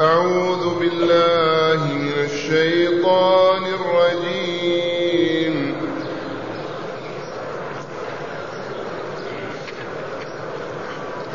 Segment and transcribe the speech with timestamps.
[0.00, 3.94] أعوذ بالله من الشيطان الرجيم.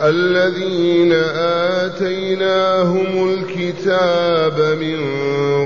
[0.04, 1.14] الذين
[1.84, 5.00] آتيناهم الكتاب من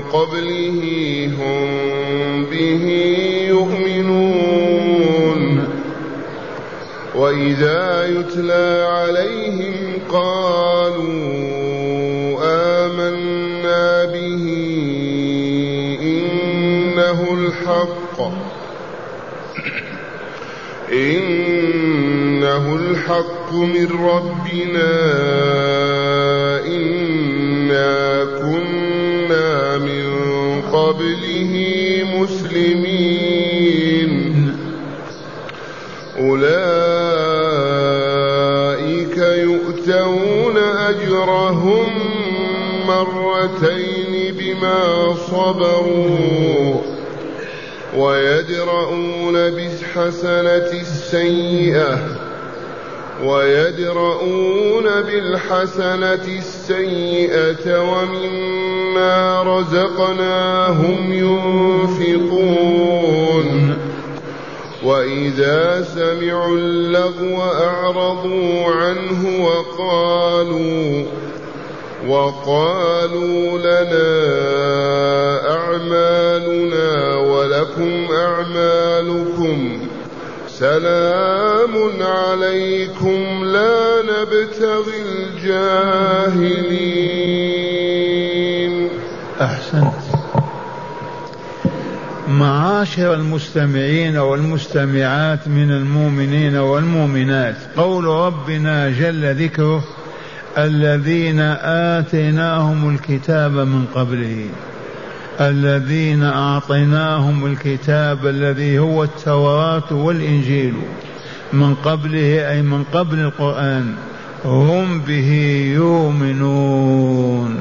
[0.00, 0.80] قبله
[1.38, 1.68] هم
[2.46, 2.84] به
[3.48, 5.42] يؤمنون.
[7.14, 9.76] وإذا يتلى عليهم
[10.12, 11.43] قالوا
[23.04, 24.92] الحق من ربنا
[26.66, 30.04] إنا كنا من
[30.72, 31.52] قبله
[32.16, 34.12] مسلمين.
[36.18, 36.66] أولئك
[39.18, 41.88] يؤتون أجرهم
[42.88, 46.80] مرتين بما صبروا
[47.96, 52.13] ويدرؤون بالحسنة السيئة.
[53.26, 62.84] ويدرؤون بالحسنة السيئة ومما رزقناهم ينفقون.
[64.84, 71.04] وإذا سمعوا اللغو أعرضوا عنه وقالوا
[72.08, 74.14] وقالوا لنا
[75.50, 79.78] أعمالنا ولكم أعمالكم
[80.58, 86.10] سلام عليكم لا نبتغي الجاهلين.
[89.40, 89.94] أحسنت.
[92.28, 99.84] معاشر المستمعين والمستمعات من المؤمنين والمؤمنات قول ربنا جل ذكره
[100.58, 101.40] الذين
[101.98, 104.48] آتيناهم الكتاب من قبله.
[105.40, 110.74] الذين أعطيناهم الكتاب الذي هو التوراة والإنجيل
[111.52, 113.94] من قبله أي من قبل القرآن
[114.44, 115.32] هم به
[115.74, 117.56] يؤمنون.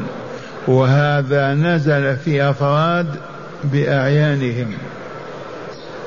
[0.68, 3.08] وهذا نزل في أفراد
[3.64, 4.74] بأعيانهم.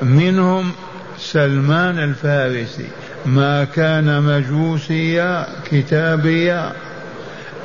[0.01, 0.71] منهم
[1.17, 2.87] سلمان الفارسي
[3.25, 6.71] ما كان مجوسيا كتابيا.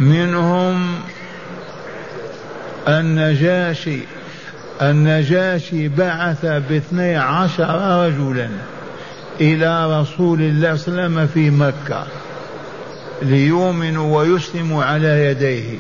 [0.00, 0.94] منهم
[2.88, 3.98] النجاشي
[4.82, 8.48] النجاشي بعث باثني عشر رجلا
[9.41, 12.06] إلى رسول الله صلى الله عليه وسلم في مكة
[13.22, 15.78] ليؤمنوا ويسلموا على يديه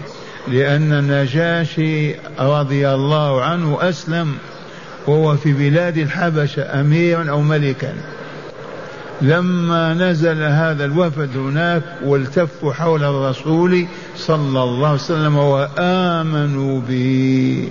[0.48, 4.34] لأن النجاشي رضي الله عنه أسلم
[5.06, 7.94] وهو في بلاد الحبشة أميرا أو ملكا.
[9.22, 13.86] لما نزل هذا الوفد هناك والتفوا حول الرسول
[14.16, 17.68] صلى الله عليه وسلم وآمنوا به.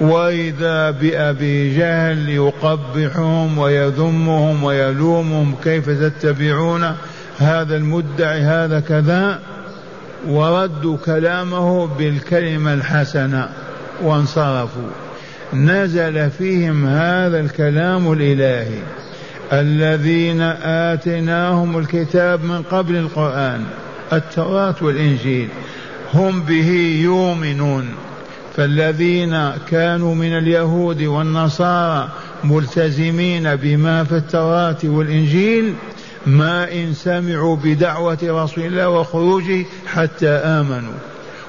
[0.00, 6.96] وإذا بأبي جهل يقبحهم ويذمهم ويلومهم كيف تتبعون
[7.38, 9.38] هذا المدعي هذا كذا
[10.28, 13.48] وردوا كلامه بالكلمة الحسنة
[14.02, 14.90] وانصرفوا.
[15.52, 18.78] نزل فيهم هذا الكلام الإلهي.
[19.52, 23.64] الذين آتيناهم الكتاب من قبل القرآن.
[24.12, 25.48] التوراة والإنجيل
[26.14, 26.70] هم به
[27.02, 27.88] يؤمنون.
[28.56, 32.08] فالذين كانوا من اليهود والنصارى
[32.44, 35.74] ملتزمين بما في التوراة والإنجيل
[36.26, 40.94] ما إن سمعوا بدعوة رسول الله وخروجه حتى آمنوا.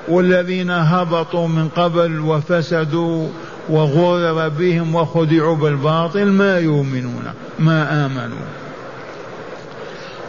[0.08, 3.28] والذين هبطوا من قبل وفسدوا
[3.70, 7.24] وغرر بهم وخدعوا بالباطل ما يؤمنون
[7.60, 8.61] ما آمنوا.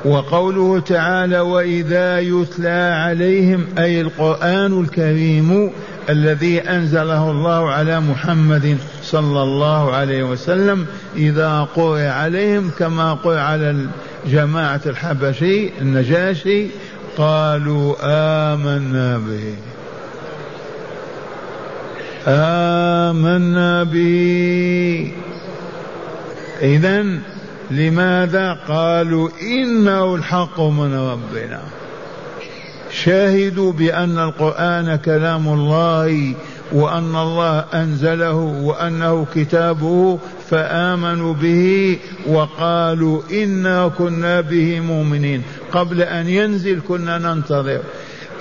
[0.04, 5.70] وقوله تعالى وإذا يتلى عليهم أي القرآن الكريم
[6.10, 10.86] الذي أنزله الله على محمد صلى الله عليه وسلم
[11.16, 13.86] إذا قرئ عليهم كما قرئ على
[14.26, 16.66] جماعة الحبشي النجاشي
[17.16, 19.54] قالوا آمنا به.
[22.26, 25.12] آمنا به.
[26.62, 27.04] إذا
[27.72, 31.60] لماذا قالوا إنه الحق من ربنا؟
[32.90, 36.34] شاهدوا بأن القرآن كلام الله
[36.72, 40.18] وأن الله أنزله وأنه كتابه
[40.50, 45.42] فآمنوا به وقالوا إنا كنا به مؤمنين.
[45.72, 47.80] قبل أن ينزل كنا ننتظر.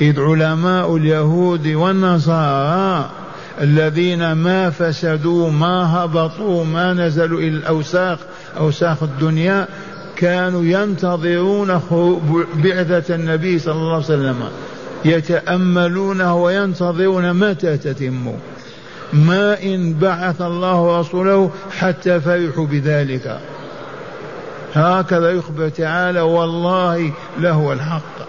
[0.02, 3.10] إذ علماء اليهود والنصارى
[3.62, 8.18] الذين ما فسدوا ما هبطوا ما نزلوا إلى الأوساخ
[8.58, 9.68] أوساخ الدنيا
[10.16, 11.82] كانوا ينتظرون
[12.56, 14.50] بعثة النبي صلى الله عليه وسلم.
[15.06, 18.34] يتأملونه وينتظرون متى تتم.
[19.14, 23.40] ما إن بعث الله رسوله حتى فرحوا بذلك.
[24.74, 28.28] هكذا يخبر تعالى والله له الحق.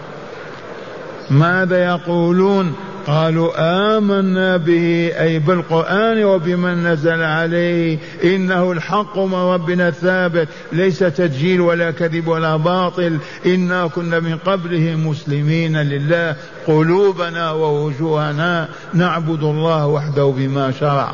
[1.30, 2.74] ماذا يقولون؟
[3.06, 3.50] قالوا
[3.96, 7.98] آمنا به أي بالقرآن وبمن نزل عليه.
[8.24, 10.48] إنه الحق من ربنا الثابت.
[10.72, 13.18] ليس تسجيل ولا كذب ولا باطل.
[13.46, 16.36] إنا كنا من قبله مسلمين لله.
[16.66, 18.68] قلوبنا ووجوهنا.
[18.94, 21.12] نعبد الله وحده بما شرع.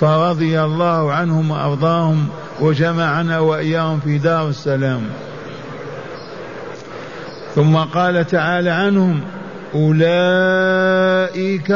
[0.00, 2.28] فرضي الله عنهم وأرضاهم
[2.60, 5.02] وجمعنا وإياهم في دار السلام.
[7.54, 9.20] ثم قال تعالى عنهم
[9.74, 11.70] أولئك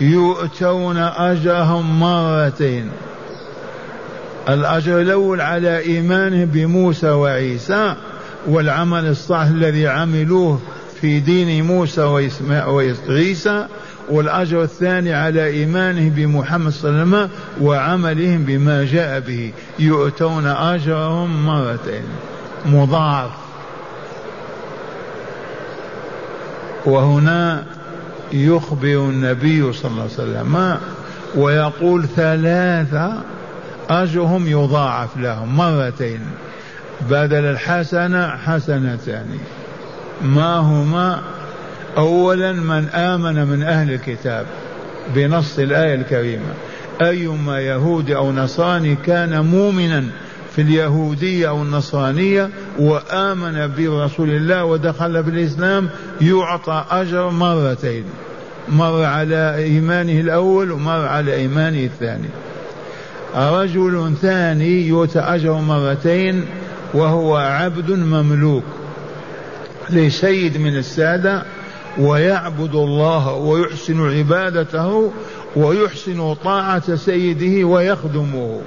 [0.00, 2.90] يؤتون أجرهم مرتين.
[4.48, 7.94] الأجر الأول على إيمانهم بموسى وعيسى
[8.46, 10.60] والعمل الصالح الذي عملوه
[11.00, 13.66] في دين موسى وعيسى
[14.10, 17.30] والأجر الثاني على إيمانه بمحمد صلى الله عليه وسلم
[17.60, 22.04] وعملهم بما جاء به يؤتون أجرهم مرتين.
[22.66, 23.43] مضاعف.
[26.86, 27.64] وهنا
[28.32, 30.76] يخبر النبي صلى الله عليه وسلم.
[31.34, 33.22] ويقول ثلاثة
[33.90, 36.20] أجرهم يضاعف لهم مرتين.
[37.10, 39.38] بدل الحسنة حسنتان.
[40.22, 41.20] ما هما؟
[41.98, 44.46] أولا من آمن من أهل الكتاب
[45.14, 46.54] بنص الآية الكريمة.
[47.02, 50.04] أيما يهودي أو نصراني كان مؤمنا
[50.54, 55.88] في اليهودية أو النصرانية وآمن برسول الله ودخل في الإسلام
[56.20, 58.04] يعطى أجر مرتين.
[58.68, 62.28] مر على إيمانه الأول ومر على إيمانه الثاني.
[63.36, 66.44] رجل ثاني يؤتى أجر مرتين
[66.94, 68.64] وهو عبد مملوك
[69.90, 71.42] لسيد من السادة
[71.98, 75.12] ويعبد الله ويحسن عبادته
[75.56, 78.60] ويحسن طاعة سيده ويخدمه.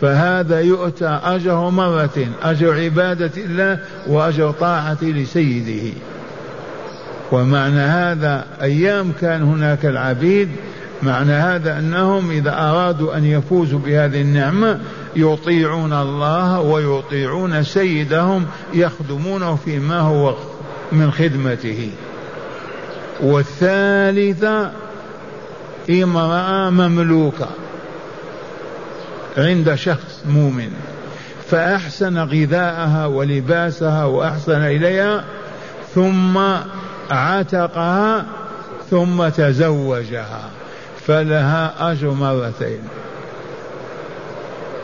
[0.00, 5.92] فهذا يؤتى أجر مرتين أجر عبادة الله وأجر طاعة لسيده.
[7.32, 10.48] ومعنى هذا أيام كان هناك العبيد
[11.02, 14.80] معنى هذا أنهم إذا أرادوا أن يفوزوا بهذه النعمة
[15.16, 20.34] يطيعون الله ويطيعون سيدهم يخدمونه فيما هو
[20.92, 21.90] من خدمته.
[23.22, 24.70] والثالثة
[25.90, 27.48] امرأة مملوكة.
[29.36, 30.70] عند شخص مؤمن
[31.50, 35.24] فأحسن غذاءها ولباسها وأحسن إليها
[35.94, 36.38] ثم
[37.10, 38.26] عتقها
[38.90, 40.50] ثم تزوجها
[41.06, 42.78] فلها أجر مرتين.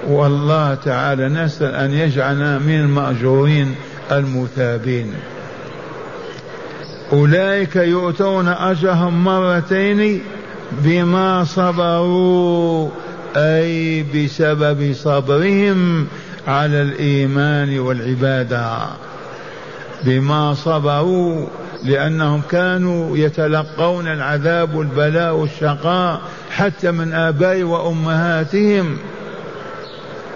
[0.09, 3.75] والله تعالى نسأل أن يجعلنا من المأجورين
[4.13, 5.15] المثابين.
[7.13, 10.23] أولئك يؤتون أجرهم مرتين
[10.73, 12.89] بما صبروا.
[13.37, 16.07] أي بسبب صبرهم
[16.49, 18.79] على الإيمان والعبادة.
[20.05, 21.47] بما صبروا
[21.85, 26.21] لأنهم كانوا يتلقون العذاب والبلاء والشقاء
[26.51, 28.99] حتى من آباء وأمهاتهم.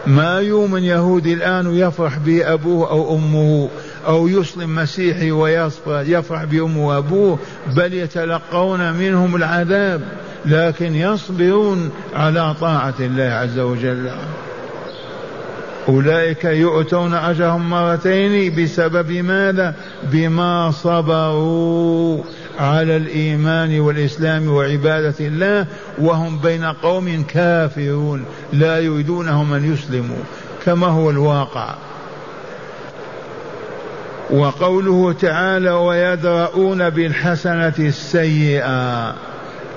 [0.07, 3.69] ما يؤمن يهودي الآن يفرح به أبوه أو أمه
[4.07, 7.39] أو يسلم مسيحي ويفرح بأمه وأبوه
[7.77, 10.03] بل يتلقون منهم العذاب.
[10.47, 14.11] لكن يصبرون على طاعة الله عز وجل.
[15.89, 22.23] أولئك يؤتون أجرهم مرتين بسبب ماذا؟ بما صبروا
[22.59, 25.67] على الإيمان والإسلام وعبادة الله
[25.99, 30.23] وهم بين قوم كافرون لا يريدونهم أن يسلموا
[30.65, 31.75] كما هو الواقع.
[34.31, 39.15] وقوله تعالى ويدرؤون بالحسنة السيئة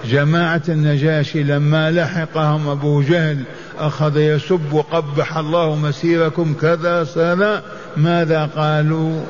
[0.06, 3.38] جماعة النجاشي لما لحقهم أبو جهل
[3.80, 7.62] أخذ يسب قبح الله مسيركم كذا سنة.
[7.98, 9.22] ماذا قالوا؟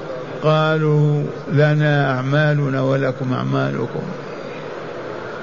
[0.44, 4.02] قالوا لنا أعمالنا ولكم أعمالكم.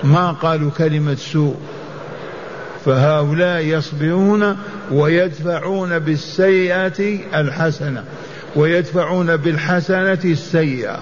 [0.04, 1.56] ما قالوا كلمة سوء.
[2.84, 4.56] فهؤلاء يصبرون
[4.92, 8.04] ويدفعون بالسيئة الحسنة
[8.56, 10.98] ويدفعون بالحسنة السيئة.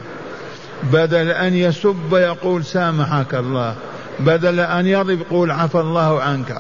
[0.93, 3.75] بدل أن يسب يقول سامحك الله.
[4.21, 6.59] بدل أن يضرب يقول عفى الله عنك.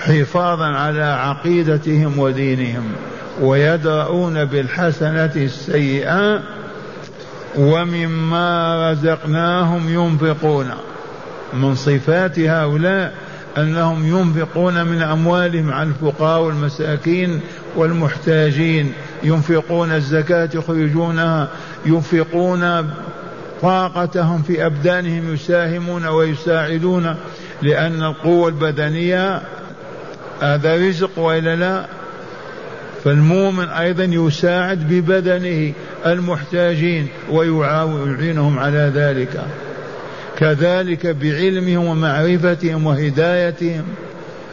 [0.00, 2.84] حفاظا على عقيدتهم ودينهم
[3.40, 6.40] ويدرؤون بالحسنة السيئة
[7.58, 10.70] ومما رزقناهم ينفقون.
[11.52, 13.12] من صفات هؤلاء
[13.58, 17.40] أنهم ينفقون من أموالهم على الفقراء والمساكين
[17.76, 18.92] والمحتاجين.
[19.22, 21.48] ينفقون الزكاة يخرجونها
[21.86, 22.90] ينفقون
[23.62, 27.16] طاقتهم في أبدانهم يساهمون ويساعدون
[27.62, 29.42] لأن القوة البدنية
[30.40, 31.86] هذا رزق وإلا لا؟
[33.04, 35.72] فالمؤمن أيضا يساعد ببدنه
[36.06, 39.40] المحتاجين ويعينهم على ذلك.
[40.38, 43.84] كذلك بعلمهم ومعرفتهم وهدايتهم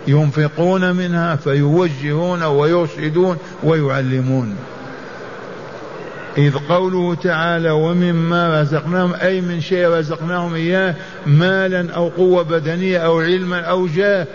[0.08, 4.56] ينفقون منها فيوجهون ويرشدون ويعلمون.
[6.38, 13.20] إذ قوله تعالى ومما رزقناهم أي من شيء رزقناهم إياه مالا أو قوة بدنية أو
[13.20, 14.28] علما أو جاه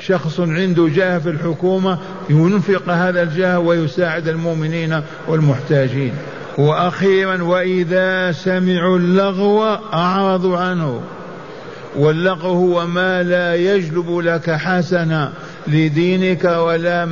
[0.00, 1.98] شخص عنده جاه في الحكومة
[2.30, 6.12] ينفق هذا الجاه ويساعد المؤمنين والمحتاجين.
[6.58, 11.00] وأخيرا وإذا سمعوا اللغو أعرضوا عنه.
[11.96, 15.32] واللغو هو ما لا يجلب لك حسنا
[15.66, 17.04] لدينك ولا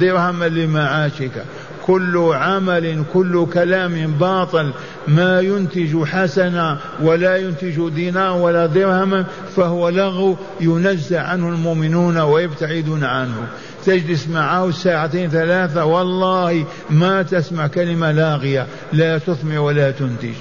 [0.00, 1.44] درهما لمعاشك.
[1.88, 4.72] كل عمل كل كلام باطل.
[5.08, 9.24] ما ينتج حسنا ولا ينتج دينار ولا درهما
[9.56, 13.48] فهو لغو ينزع عنه المؤمنون ويبتعدون عنه.
[13.86, 18.66] تجلس معه ساعتين ثلاثة والله ما تسمع كلمة لاغية.
[18.92, 20.36] لا تثمر ولا تنتج.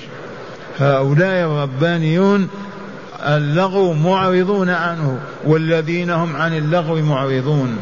[0.79, 2.47] هؤلاء الربانيون
[3.27, 7.77] اللغو معرضون عنه والذين هم عن اللغو معرضون.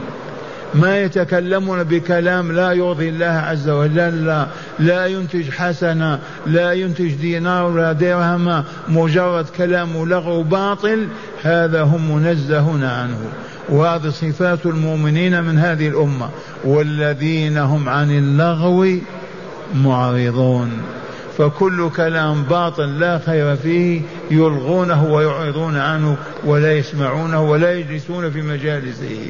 [0.76, 4.48] ما يتكلمون بكلام لا يرضي الله عز وجل لا,
[4.80, 11.08] لا ينتج حسنة لا ينتج دينار ولا درهم مجرد كلام لغو باطل
[11.44, 13.20] هذا هم منزهون عنه.
[13.70, 16.30] وهذه صفات المؤمنين من هذه الأمة.
[16.64, 18.98] والذين هم عن اللغو
[19.76, 20.72] معرضون.
[21.38, 24.02] فكل كلام باطل لا خير فيه
[24.32, 29.28] يلغونه ويعرضون عنه ولا يسمعونه ولا يجلسون في مجالسه.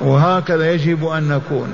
[0.00, 1.72] وهكذا يجب أن نكون.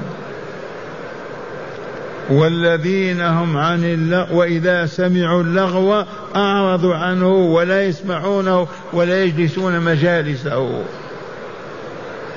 [2.30, 6.04] والذين هم عن اللغو وإذا سمعوا اللغو
[6.36, 10.82] أعرضوا عنه ولا يسمعونه ولا يجلسون مجالسه.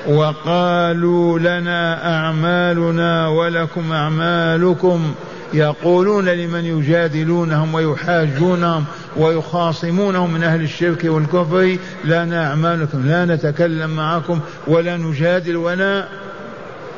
[0.08, 5.14] وقالوا لنا أعمالنا ولكم أعمالكم.
[5.54, 8.84] يقولون لمن يجادلونهم ويحاجونهم.
[9.18, 11.76] ويخاصمونهم من أهل الشرك والكفر.
[12.04, 16.04] لنا أعمالكم لا نتكلم معكم ولا نجادل ولا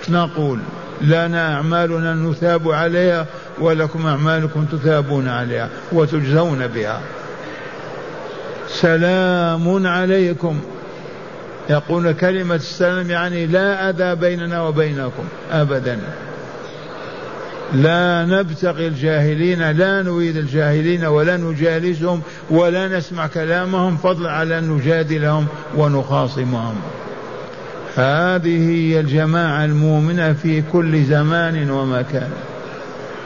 [0.08, 0.58] نقول.
[1.00, 3.26] لنا أعمالنا نثاب عليها
[3.58, 7.00] ولكم أعمالكم تثابون عليها وتجزون بها.
[8.68, 10.60] سلام عليكم.
[11.70, 15.98] يقول كلمة السلام يعني لا أذى بيننا وبينكم أبدا.
[17.72, 25.46] لا نبتغي الجاهلين لا نريد الجاهلين ولا نجالسهم ولا نسمع كلامهم فضلا على أن نجادلهم
[25.76, 26.74] ونخاصمهم.
[27.96, 32.30] هذه هي الجماعة المؤمنة في كل زمان ومكان.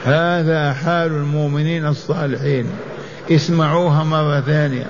[0.05, 2.65] هذا حال المؤمنين الصالحين.
[3.31, 4.85] اسمعوها مرة ثانية.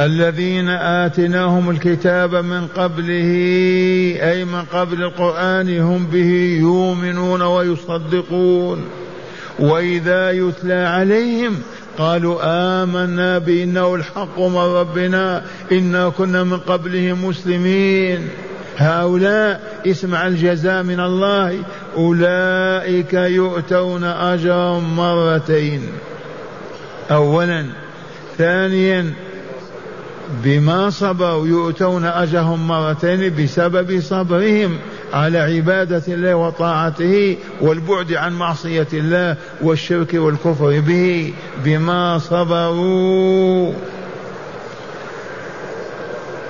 [0.00, 3.30] الذين آتيناهم الكتاب من قبله
[4.30, 8.84] أي من قبل القرآن هم به يؤمنون ويصدقون.
[9.58, 11.62] وإذا يتلى عليهم
[11.98, 12.38] قالوا
[12.82, 18.28] آمنا بأنه الحق من ربنا إنا كنا من قبله مسلمين.
[18.76, 21.58] هؤلاء اسمع الجزاء من الله
[21.96, 25.82] أولئك يؤتون أجرهم مرتين.
[27.10, 27.66] أولا
[28.38, 29.12] ثانيا
[30.44, 34.78] بما صبروا يؤتون أجرهم مرتين بسبب صبرهم
[35.12, 41.32] على عبادة الله وطاعته والبعد عن معصية الله والشرك والكفر به
[41.64, 43.72] بما صبروا.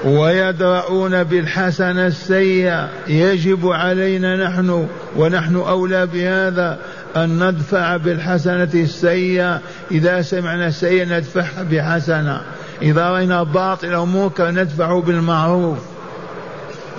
[0.05, 2.89] ويدرؤون بالحسنة السيئة.
[3.09, 6.79] يجب علينا نحن ونحن أولى بهذا
[7.17, 9.61] أن ندفع بالحسنة السيئة.
[9.91, 12.41] إذا سمعنا سيئة ندفعها بحسنة.
[12.83, 15.79] إذا رأينا باطل أو منكر ندفعه بالمعروف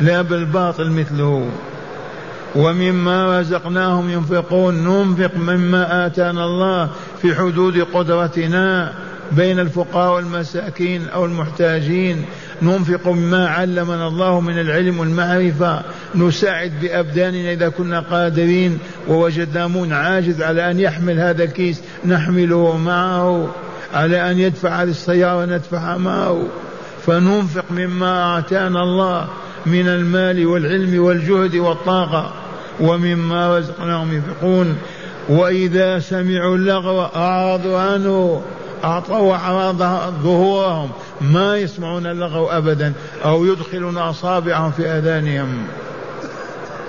[0.02, 1.50] لا بالباطل مثله.
[2.56, 6.90] ومما رزقناهم ينفقون ننفق مما آتانا الله
[7.22, 8.94] في حدود قدرتنا
[9.32, 12.26] بين الفقراء والمساكين أو المحتاجين.
[12.62, 15.82] ننفق مما علمنا الله من العلم والمعرفة.
[16.16, 18.78] نساعد بأبداننا إذا كنا قادرين
[19.08, 21.82] ووجدنا من عاجز على أن يحمل هذا الكيس.
[22.06, 23.50] نحمله معه.
[23.94, 26.44] على أن يدفع هذه السيارة ندفعها معه.
[27.06, 29.28] فننفق مما آتانا الله
[29.66, 32.32] من المال والعلم والجهد والطاقة
[32.80, 34.78] ومما رزقناهم ينفقون.
[35.30, 38.42] وإذا سمعوا اللغو أعرضوا عنه
[38.84, 39.78] أعطوا أعراض
[40.24, 40.90] ظهورهم.
[41.22, 42.94] ما يسمعون اللغو أبدا
[43.26, 45.48] أو يدخلون أصابعهم في أذانهم.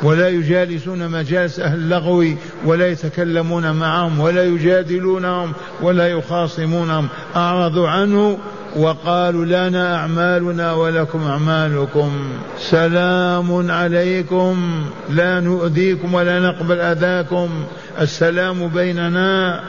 [0.03, 2.25] ولا يجالسون مجالس أهل اللغو
[2.65, 7.09] ولا يتكلمون معهم ولا يجادلونهم ولا يخاصمونهم.
[7.37, 8.39] أعرضوا عنه
[8.77, 12.11] وقالوا لنا أعمالنا ولكم أعمالكم.
[12.59, 14.85] سلام عليكم.
[15.11, 17.49] لا نؤذيكم ولا نقبل أذاكم.
[18.01, 19.61] السلام بيننا.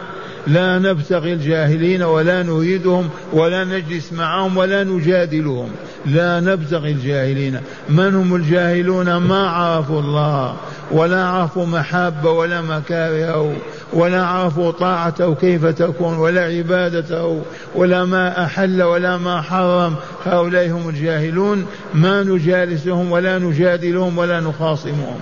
[0.48, 5.70] لا نبتغي الجاهلين ولا نريدهم ولا نجلس معهم ولا نجادلهم.
[6.06, 7.60] لا نبتغي الجاهلين.
[7.90, 10.56] من هم الجاهلون؟ ما عرفوا الله
[10.92, 13.54] ولا عرفوا محبة ولا مكاره
[13.94, 17.42] ولا عرفوا طاعته كيف تكون ولا عبادته
[17.76, 19.96] ولا ما أحل ولا ما حرم.
[20.26, 21.66] هؤلاء هم الجاهلون.
[21.94, 25.20] ما نجالسهم ولا نجادلهم ولا نخاصمهم.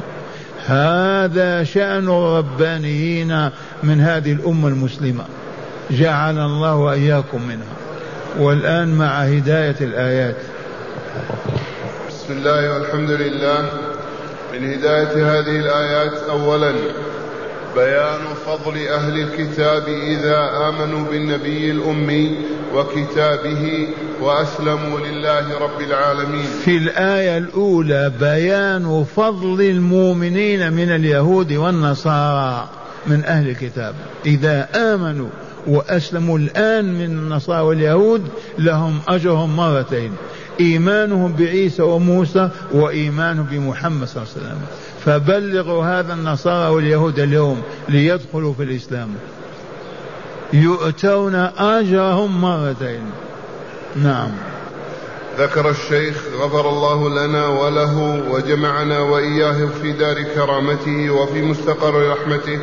[0.66, 3.50] هذا شأن الربانيين
[3.84, 5.24] من هذه الأمة المسلمة.
[5.92, 7.76] جعل الله وإياكم منها.
[8.40, 10.36] والآن مع هداية الآيات.
[12.10, 13.70] بسم الله والحمد لله.
[14.54, 16.74] من هداية هذه الآيات أولا
[17.76, 22.38] بيان فضل أهل الكتاب إذا آمنوا بالنبي الأمي
[22.76, 23.88] وكتابه
[24.22, 26.46] وأسلموا لله رب العالمين.
[26.66, 32.68] في الآية الأولى بيان فضل المؤمنين من اليهود والنصارى
[33.08, 33.96] من أهل الكتاب.
[34.26, 35.30] إذا آمنوا
[35.68, 38.28] وأسلموا الآن من النصارى واليهود
[38.60, 40.12] لهم أجرهم مرتين.
[40.60, 44.62] إيمانهم بعيسى وموسى وإيمانهم بمحمد صلى الله عليه وسلم.
[45.06, 49.10] فبلغوا هذا النصارى واليهود اليوم ليدخلوا في الإسلام.
[50.54, 53.12] يؤتون أجرهم مرتين.
[53.96, 54.32] نعم.
[55.40, 62.60] ذكر الشيخ غفر الله لنا وله وجمعنا وإياه في دار كرامته وفي مستقر رحمته.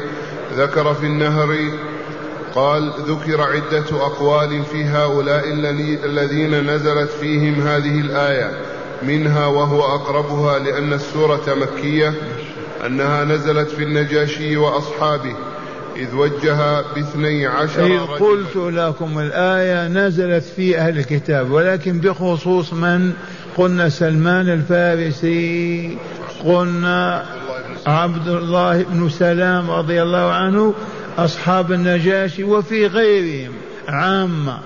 [0.57, 1.57] ذكر في النهر
[2.55, 5.45] قال ذكر عدة أقوال في هؤلاء
[6.05, 8.51] الذين نزلت فيهم هذه الآية.
[9.03, 12.15] منها وهو أقربها لأن السورة مكية
[12.87, 15.35] أنها نزلت في النجاشي وأصحابه.
[15.97, 23.13] إذ وجه باثني عشر إذ قلت لكم الآية نزلت في أهل الكتاب ولكن بخصوص من؟
[23.57, 25.99] قلنا سلمان الفارسي
[26.45, 27.25] قلنا
[27.87, 30.75] عبد الله بن سلام رضي الله عنه
[31.19, 33.53] أصحاب النجاشي وفي غيرهم
[33.89, 34.59] عامة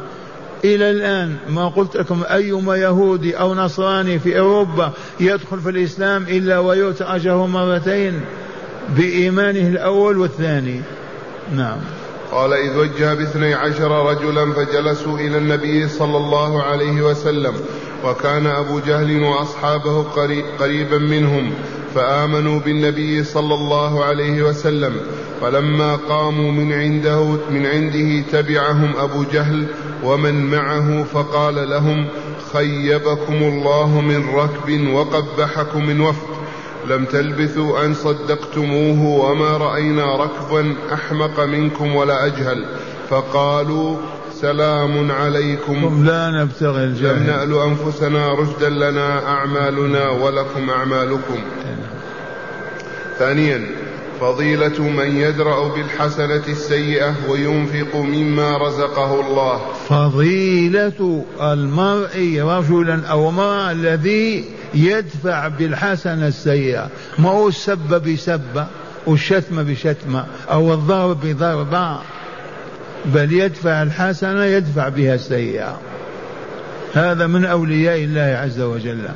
[0.65, 1.37] إلى الآن.
[1.49, 7.47] ما قلت لكم أيما يهودي أو نصراني في أوروبا يدخل في الإسلام إلا ويؤتى أجره
[7.47, 8.21] مرتين
[8.89, 10.81] بإيمانه الأول والثاني.
[11.57, 11.79] نعم.
[12.33, 17.55] قال إذ وجه باثني عشر رجلا فجلسوا إلى النبي صلى الله عليه وسلم
[18.05, 20.03] وكان أبو جهل وأصحابه
[20.59, 21.55] قريبا منهم.
[21.97, 24.93] فآمنوا بالنبي صلى الله عليه وسلم
[25.41, 29.67] فلما قاموا من عنده من عنده تبعهم أبو جهل
[30.05, 32.09] ومن معه فقال لهم
[32.53, 36.37] خيبكم الله من ركب وقبحكم من وفد
[36.89, 42.65] لم تلبثوا أن صدقتموه وما رأينا ركبا أحمق منكم ولا أجهل
[43.11, 43.97] فقالوا
[44.41, 46.05] سلام عليكم.
[46.07, 47.17] لا نبتغي الجاهل.
[47.17, 51.39] لم نأل أنفسنا رشدا لنا أعمالنا ولكم أعمالكم.
[53.19, 53.67] ثانيا
[54.21, 59.61] فضيلة من يدرأ بالحسنة السيئة وينفق مما رزقه الله.
[59.89, 68.67] فضيلة المرء رجلا أو امرأة الذي يدفع بالحسنة السيئة ما هو السب بسبة
[69.07, 71.99] والشتم بشتمة أو الضرب بضربة
[73.05, 75.81] بل يدفع الحسنة يدفع بها السيئة.
[76.95, 79.09] هذا من أولياء الله عز وجل.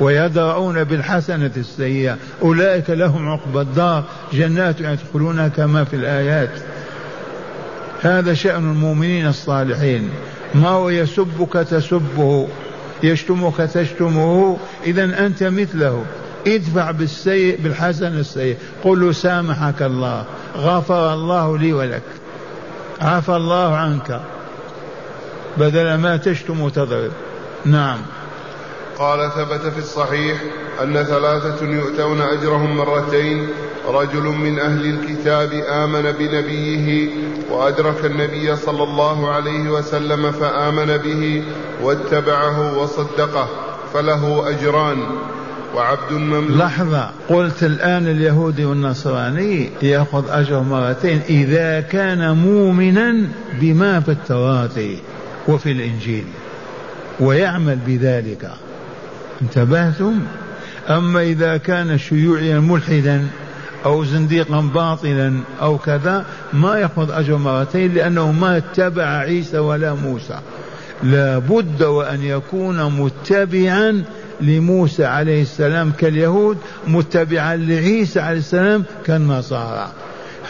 [0.00, 2.16] ويدرؤون بالحسنة السيئة.
[2.42, 4.04] أولئك لهم عقبى الدار.
[4.32, 6.50] جنات يدخلونها كما في الآيات.
[8.02, 10.10] هذا شأن المؤمنين الصالحين.
[10.54, 12.48] ما هو يسبك تسبه؟
[13.02, 14.56] يشتمك تشتمه.
[14.86, 16.04] إذا أنت مثله.
[16.46, 20.24] ادفع بالسيء بالحسن السيء قل له سامحك الله.
[20.56, 22.02] غفر الله لي ولك.
[23.00, 24.20] عفى الله عنك.
[25.58, 27.10] بدل ما تشتم وتضرب.
[27.64, 27.98] نعم.
[29.00, 30.36] قال ثبت في الصحيح
[30.82, 33.46] أن ثلاثة يؤتون أجرهم مرتين
[33.88, 37.08] رجل من أهل الكتاب آمن بنبيه
[37.50, 41.44] وأدرك النبي صلى الله عليه وسلم فآمن به
[41.82, 43.48] واتبعه وصدقه
[43.94, 44.98] فله أجران.
[45.76, 53.28] وعبد مملوك لحظة قلت الآن اليهودي والنصراني يأخذ أجر مرتين إذا كان مؤمنا
[53.60, 54.96] بما في التوراة
[55.48, 56.24] وفي الإنجيل
[57.20, 58.50] ويعمل بذلك.
[59.42, 60.20] انتبهتم؟
[60.88, 63.26] أما إذا كان شيوعيا ملحدا
[63.84, 70.38] أو زنديقا باطلا أو كذا ما يأخذ أجر مرتين لأنه ما اتبع عيسى ولا موسى.
[71.02, 74.04] لا بد وأن يكون متبعا
[74.40, 79.90] لموسى عليه السلام كاليهود متبعا لعيسى عليه السلام كالنصارى.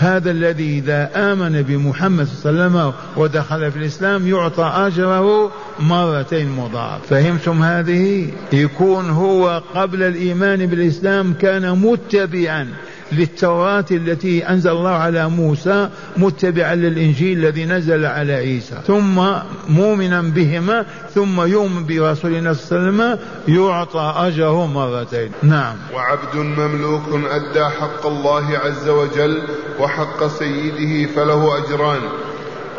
[0.00, 6.48] هذا الذي إذا آمن بمحمد صلى الله عليه وسلم ودخل في الإسلام يعطى أجره مرتين
[6.48, 7.06] مضاعف.
[7.06, 12.68] فهمتم هذه؟ يكون هو قبل الإيمان بالإسلام كان متبعا.
[13.12, 18.80] للتوراة التي أنزل الله على موسى متبعا للإنجيل الذي نزل على عيسى.
[18.86, 19.20] ثم
[19.68, 23.18] مؤمنا بهما ثم يؤمن برسولنا صلى الله عليه وسلم
[23.48, 25.30] يعطى أجره مرتين.
[25.42, 25.76] نعم.
[25.94, 29.42] وعبد مملوك أدى حق الله عز وجل
[29.80, 32.00] وحق سيده فله أجران.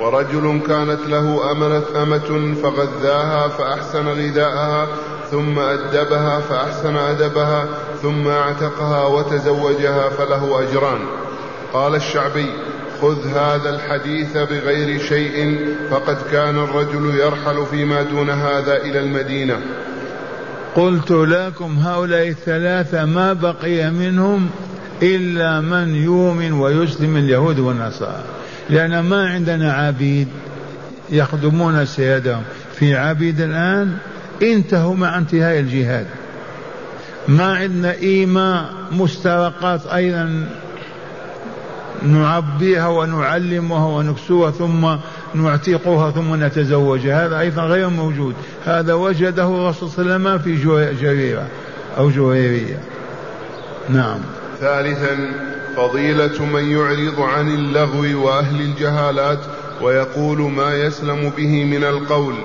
[0.01, 4.87] ورجل كانت له أمنة أمة فغذاها فأحسن غذاءها
[5.31, 7.67] ثم أدبها فأحسن أدبها
[8.01, 10.99] ثم اعتقها وتزوجها فله أجران.
[11.73, 12.45] قال الشعبي
[13.01, 19.57] خذ هذا الحديث بغير شيء فقد كان الرجل يرحل فيما دون هذا إلى المدينة.
[20.75, 24.49] قلت لكم هؤلاء الثلاثة ما بقي منهم
[25.03, 28.23] إلا من يؤمن ويسلم اليهود والنصارى.
[28.69, 30.27] لأن ما عندنا عبيد
[31.09, 32.43] يخدمون سيادهم.
[32.75, 33.97] في عبيد الآن
[34.41, 36.05] انتهوا مع انتهاء الجهاد.
[37.27, 40.49] ما عندنا إيماء مسترقات أيضا
[42.03, 44.95] نعبيها ونعلمها ونكسوها ثم
[45.35, 47.25] نعتقها ثم نتزوجها.
[47.25, 48.35] هذا أيضا غير موجود.
[48.65, 51.47] هذا وجده الرسول صلى الله عليه وسلم في جريرة
[51.97, 52.79] أو جويرية
[53.89, 54.19] نعم.
[54.59, 55.17] ثالثا
[55.77, 59.39] فضيلة من يعرض عن اللغو وأهل الجهالات
[59.81, 62.35] ويقول ما يسلم به من القول.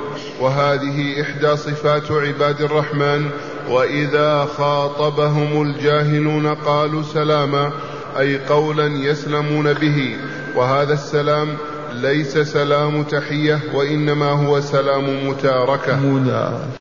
[0.41, 3.31] وهذه إحدى صفات عباد الرحمن
[3.71, 7.73] وإذا خاطبهم الجاهلون قالوا سلاما
[8.19, 10.17] أي قولا يسلمون به.
[10.57, 11.49] وهذا السلام
[11.93, 16.01] ليس سلام تحية وإنما هو سلام متاركة.